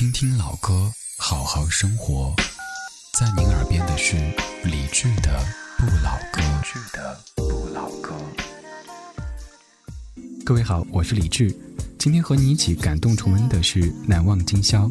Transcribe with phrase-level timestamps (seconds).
[0.00, 2.34] 听听老歌，好好生活。
[3.18, 4.16] 在您耳边的是
[4.64, 5.38] 理智的
[5.78, 6.40] 《不老歌》。
[7.36, 8.14] 不老歌。
[10.42, 11.54] 各位好，我是李志，
[11.98, 14.86] 今天和你一起感动重温的是《难忘今宵》。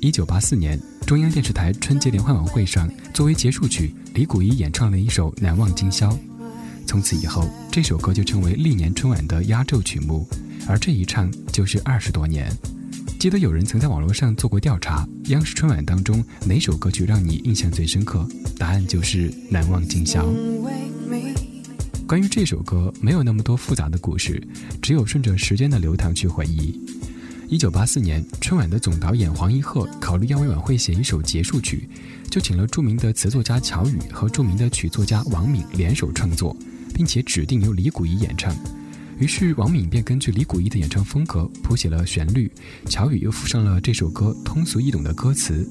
[0.00, 6.08] 一九八四年，中央电视台春节联欢晚会上，作为结束曲，李谷一演唱了一首《难忘今宵》。
[6.86, 10.26] 从此以后，这首歌就成为历年春晚的压轴曲目，
[10.66, 12.50] 而这一唱就是二十多年。
[13.20, 18.26] 记得有人曾在网络上做过调查，央视春晚当中哪首歌曲让你印象最深刻？
[18.56, 20.26] 答案就是《难忘今宵》。
[22.06, 24.42] 关于这首歌，没有那么多复杂的故事，
[24.80, 26.80] 只有顺着时间的流淌去回忆。
[27.46, 31.86] 一九八四年，春晚的总导演黄一鹤考虑要为晚会写一首结束曲，
[32.30, 36.56] 就请了著名的词作家乔羽和著名的曲作家王敏联手创作，
[36.94, 38.56] 并且指定由李谷一演唱。
[39.20, 42.50] 于是王敏便根据李谷一的演唱风格谱写了旋律，
[42.86, 45.68] 乔羽又附上了这首歌通俗易懂的歌词。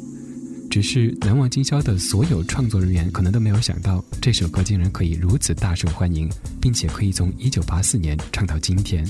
[0.70, 6.30] 只是难忘今宵的所有创作人员可能都没有想到，这首歌竟然可以如此大受欢迎，
[6.62, 9.04] 并且可以从1984年唱到今天。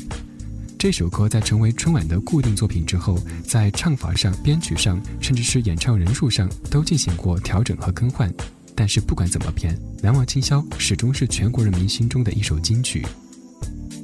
[0.78, 8.34] 这首歌在成为春晚的固定作品之后，在唱法上、编曲上，甚至是演唱人数上都进行过调整和更换。
[8.74, 13.06] 但是不管怎么变，难忘今宵始终是全国人民心中的一首金曲。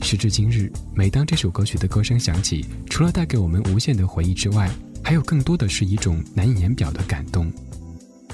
[0.06, 4.70] 时至今日，每当这首歌曲的歌声响起，除了带给我们无限的回忆之外，
[5.04, 7.52] 还有更多的是一种难以言表的感动。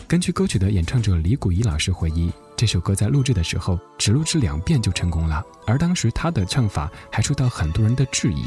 [0.06, 8.44] 根据歌曲的演唱者李谷一老师回忆，这首歌在录制的时候只录制两遍就成功了，而当时他的唱法还受到很多人的质疑。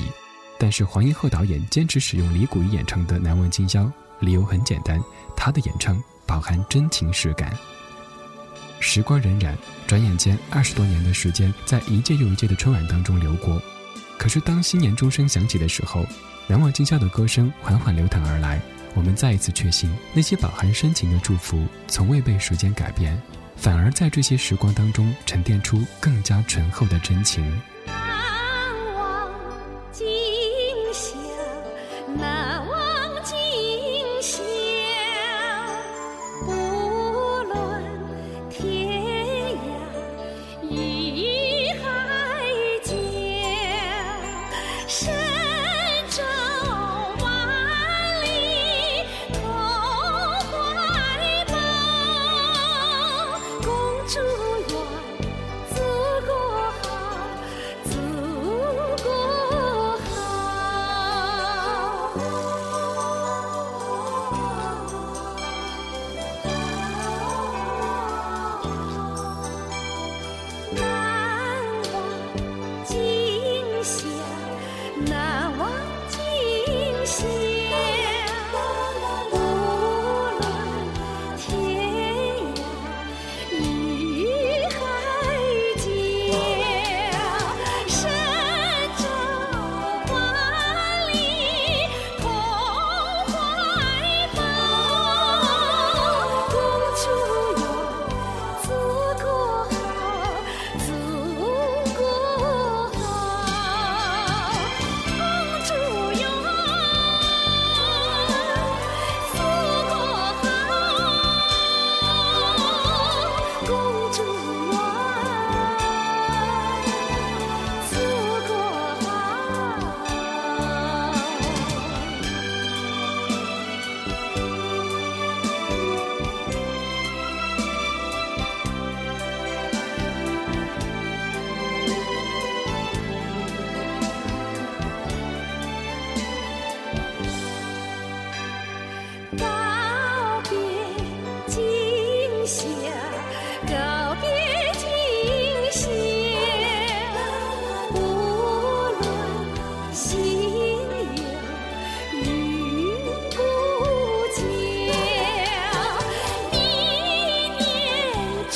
[0.58, 3.84] 但是黄一鹤导演坚持使用李谷一演唱的《难忘今宵》，
[4.20, 5.02] 理由很简单，
[5.34, 7.56] 他的演唱饱含真情实感。
[8.86, 9.54] 时光荏苒，
[9.86, 13.60] 转眼间二十多年的时间在一届又一届的春晚当中流过。
[14.18, 16.06] 可是当新年钟声响起的时候，
[16.46, 18.60] 难忘今宵的歌声缓缓流淌而来，
[18.94, 23.20] 我们再一次确信，那些饱含深情的祝福从未被时间改变，
[23.56, 27.42] 反而在这些时光当中沉淀出更加醇厚的真情。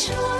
[0.08, 0.37] sure.